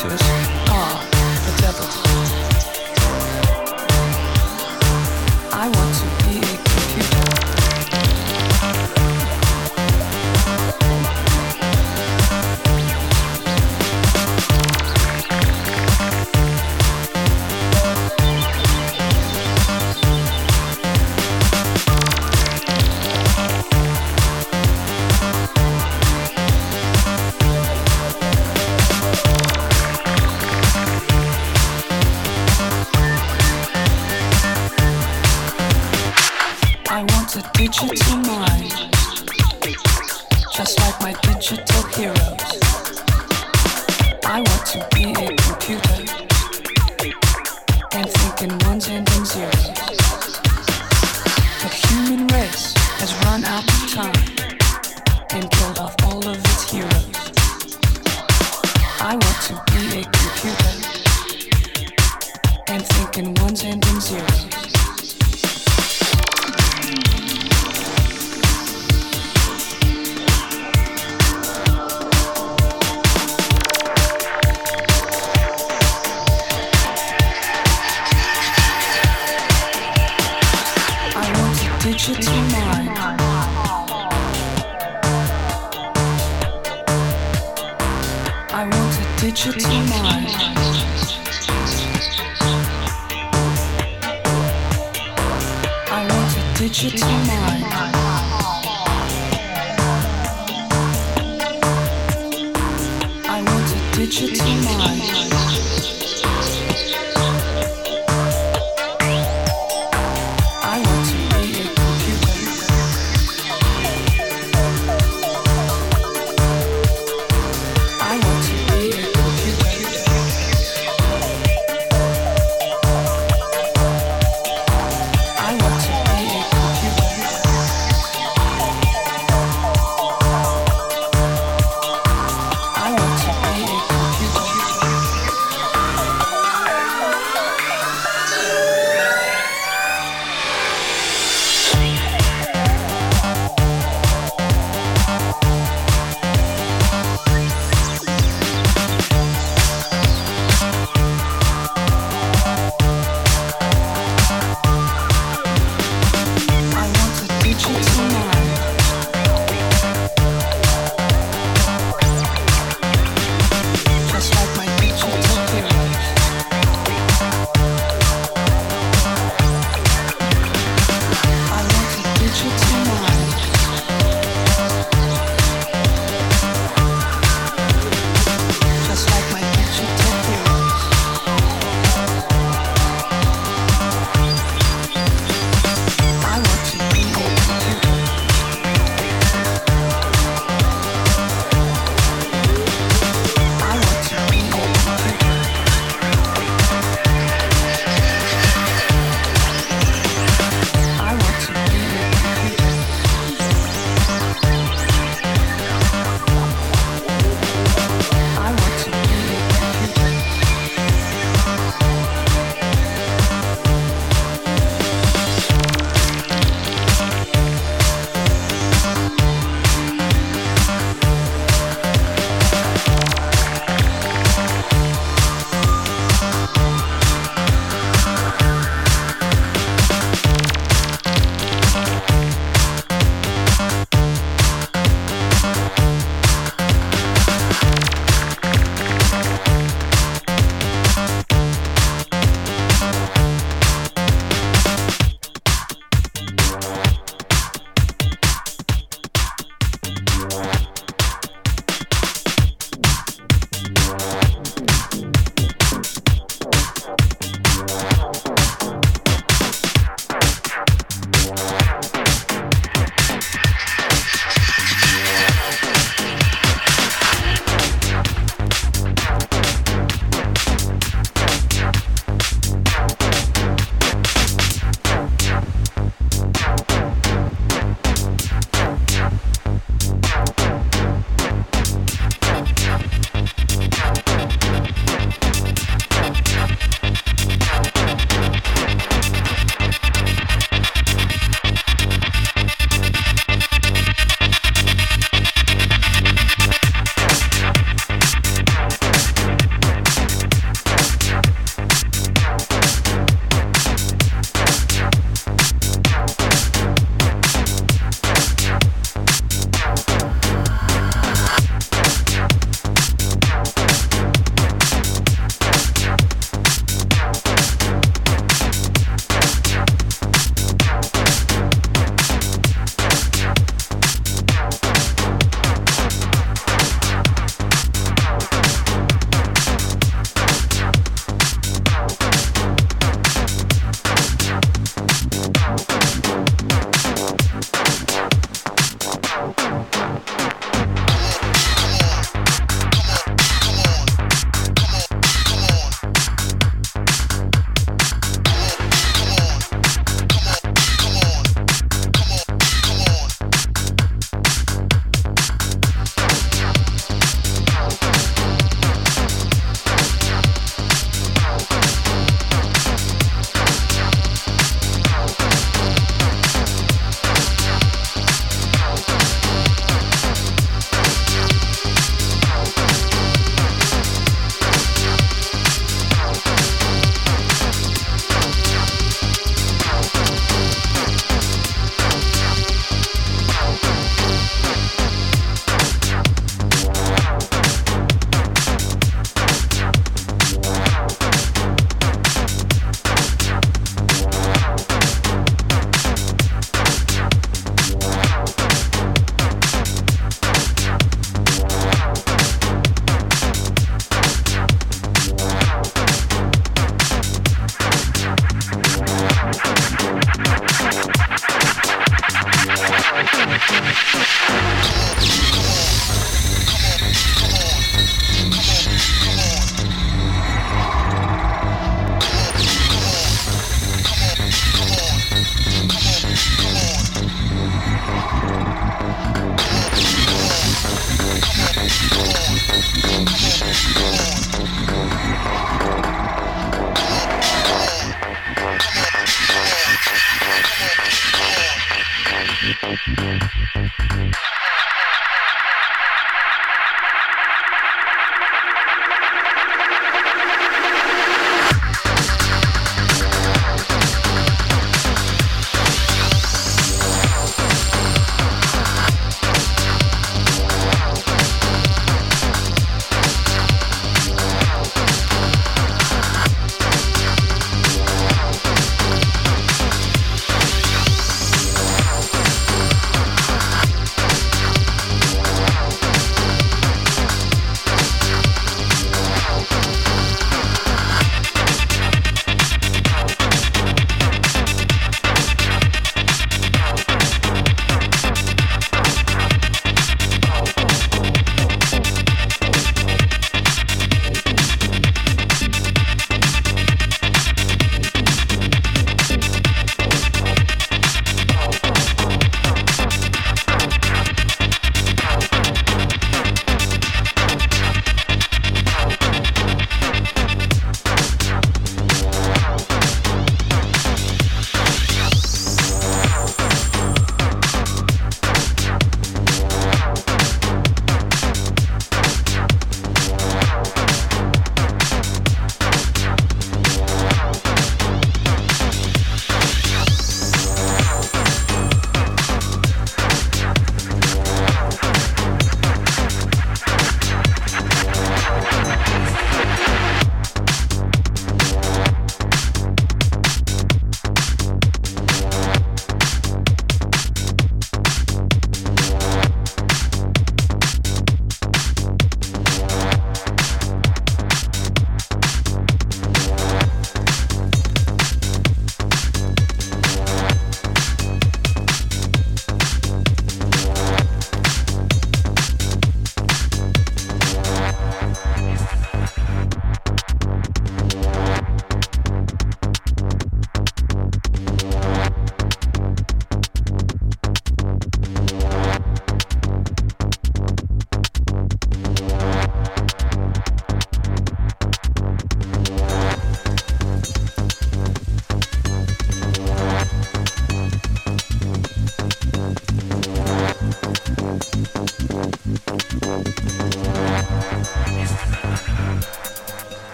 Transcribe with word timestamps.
Computers 0.00 0.28
are 0.28 0.37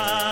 Krishna 0.00 0.29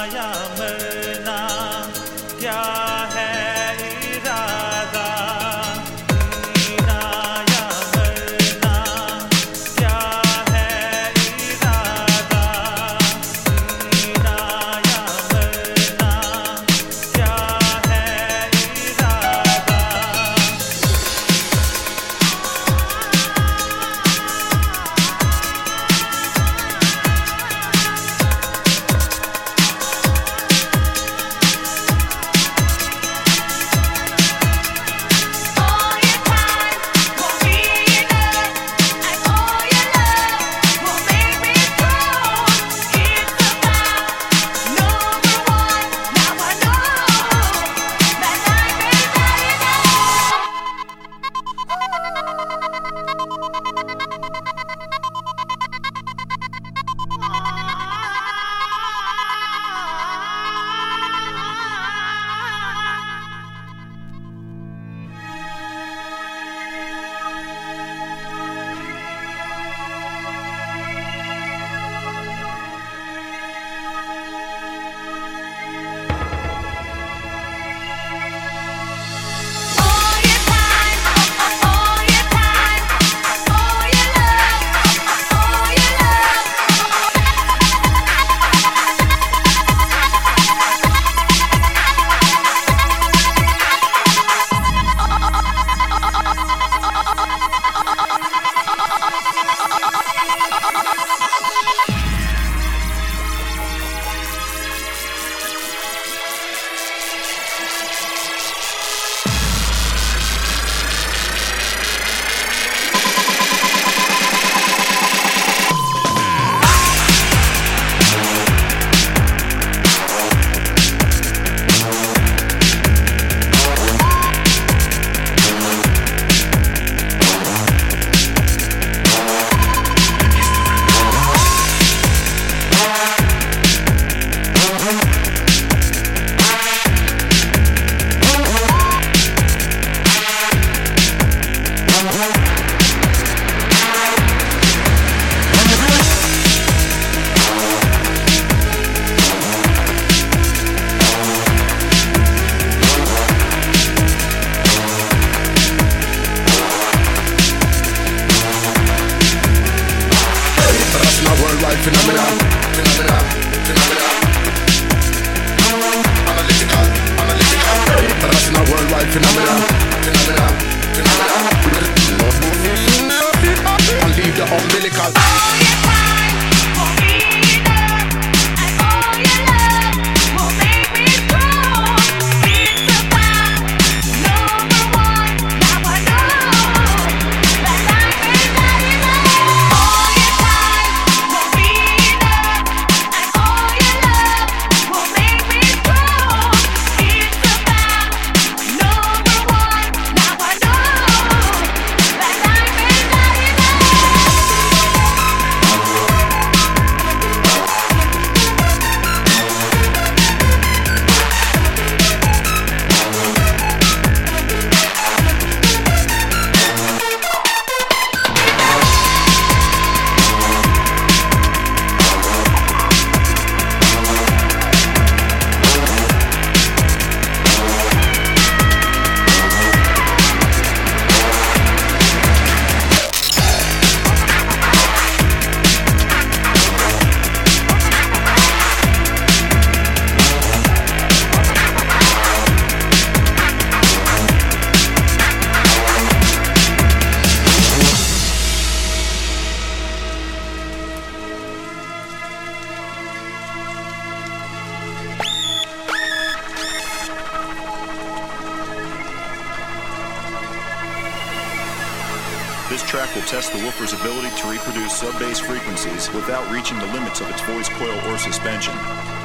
test 263.29 263.53
the 263.53 263.59
woofer's 263.59 263.93
ability 263.93 264.35
to 264.37 264.49
reproduce 264.49 264.97
sub-bass 264.97 265.39
frequencies 265.39 266.11
without 266.14 266.51
reaching 266.51 266.79
the 266.79 266.87
limits 266.87 267.20
of 267.20 267.29
its 267.29 267.43
voice 267.43 267.68
coil 267.68 268.01
or 268.09 268.16
suspension. 268.16 268.72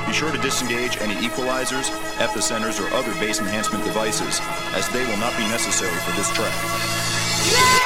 Be 0.05 0.11
sure 0.11 0.29
to 0.29 0.37
disengage 0.39 0.97
any 0.97 1.15
equalizers, 1.15 1.89
epicenters, 2.17 2.83
or 2.83 2.93
other 2.93 3.13
bass 3.13 3.39
enhancement 3.39 3.85
devices, 3.85 4.41
as 4.73 4.89
they 4.89 5.05
will 5.05 5.17
not 5.17 5.35
be 5.37 5.43
necessary 5.43 5.97
for 5.99 6.11
this 6.17 6.29
track. 6.33 6.53
Yeah. 7.49 7.82